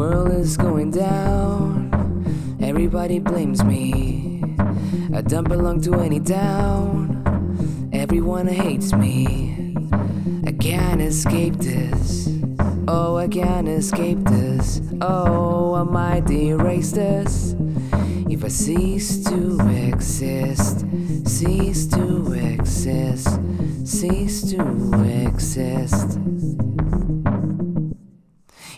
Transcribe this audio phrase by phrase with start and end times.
[0.00, 4.42] is going down, everybody blames me.
[5.14, 9.76] I don't belong to any town, everyone hates me.
[10.46, 12.30] I can't escape this.
[12.88, 14.80] Oh, I can't escape this.
[15.02, 17.54] Oh, I might erase this
[18.30, 20.86] if I cease to exist.
[21.26, 23.38] Cease to exist.
[23.84, 24.62] Cease to
[25.26, 26.18] exist.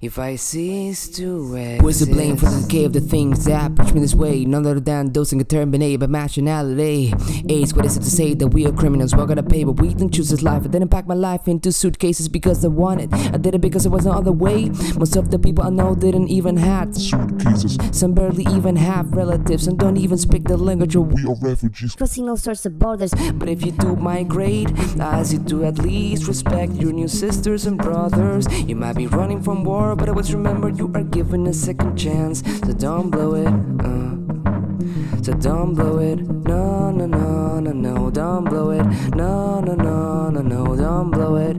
[0.00, 1.82] If I cease to exist.
[1.82, 4.46] What's the blame for the decay of the things that push me this way?
[4.46, 7.12] None other than those terminated by nationality.
[7.50, 9.14] AIDS, what is it to say that we are criminals?
[9.14, 10.62] We're gonna pay, but we didn't choose this life.
[10.64, 13.12] I didn't pack my life into suitcases because I wanted.
[13.12, 14.70] I did it because there was no other way.
[14.96, 17.76] Most of the people I know didn't even have suitcases.
[17.92, 21.94] Some barely even have relatives and don't even speak the language or We are refugees.
[21.94, 23.12] crossing all sorts of borders.
[23.34, 27.76] But if you do migrate, as you do at least respect your new sisters and
[27.76, 28.46] brothers.
[28.66, 31.96] You might be running from war, but I always remember you are given a second
[31.96, 32.42] chance.
[32.64, 33.48] So don't blow it.
[33.84, 35.22] Uh.
[35.22, 36.18] So don't blow it.
[36.20, 38.10] No, no, no, no, no.
[38.10, 38.84] Don't blow it.
[39.14, 40.76] No, no, no, no, no.
[40.76, 41.56] Don't blow it.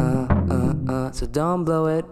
[0.00, 1.12] Uh, uh, uh.
[1.12, 2.04] So don't blow it.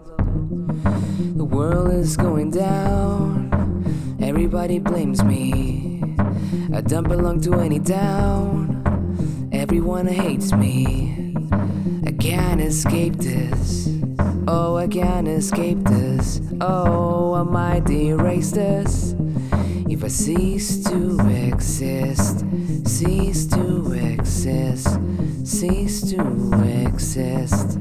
[1.37, 4.17] The world is going down.
[4.21, 6.15] Everybody blames me.
[6.73, 9.49] I don't belong to any town.
[9.51, 11.35] Everyone hates me.
[12.05, 14.02] I can't escape this.
[14.45, 16.41] Oh, I can't escape this.
[16.59, 19.15] Oh, I might erase this.
[19.89, 22.43] If I cease to exist,
[22.85, 24.99] cease to exist,
[25.45, 26.21] cease to
[26.85, 27.79] exist.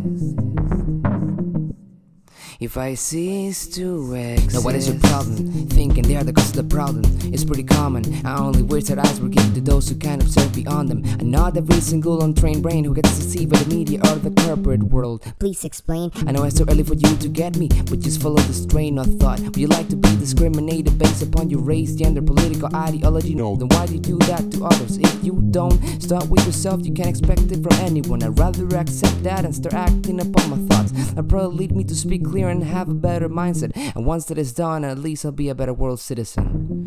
[2.63, 4.55] If I cease to exist.
[4.55, 5.67] Now, what is your problem?
[5.67, 7.03] Thinking they are the cause of the problem.
[7.35, 8.25] It's pretty common.
[8.25, 11.03] I only wish that eyes were given to those who can observe beyond them.
[11.19, 14.85] And not every single untrained brain who gets deceived by the media or the corporate
[14.85, 15.25] world.
[15.41, 16.13] Please explain.
[16.25, 18.97] I know it's too early for you to get me, but just follow the strain
[18.97, 19.41] of thought.
[19.41, 23.35] Would you like to be discriminated based upon your race, gender, political ideology?
[23.35, 24.99] No, then why do you do that to others?
[24.99, 28.23] If you don't start with yourself, you can't expect it from anyone.
[28.23, 30.93] I'd rather accept that and start acting upon my thoughts.
[31.15, 33.73] That probably lead me to speak clear and have a better mindset.
[33.97, 36.87] And once that is done, at least I'll be a better world citizen.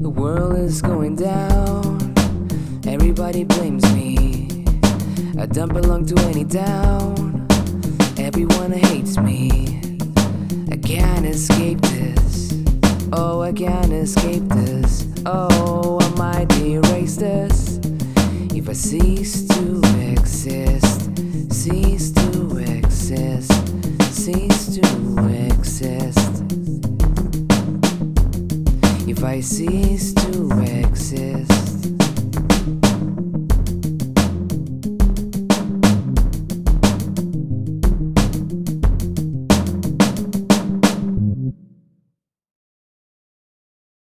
[0.00, 2.14] The world is going down,
[2.86, 4.64] everybody blames me.
[5.38, 7.46] I don't belong to any town.
[8.18, 9.98] Everyone hates me.
[10.72, 12.54] I can't escape this.
[13.12, 15.06] Oh, I can't escape this.
[15.24, 17.78] Oh, I might erase this.
[18.52, 19.80] If I cease to
[20.10, 20.67] exist,
[29.18, 30.27] If I cease to exist.